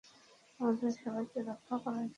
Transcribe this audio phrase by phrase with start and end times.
[0.59, 2.09] আমাদের সবাইকে রক্ষা করার জন্য।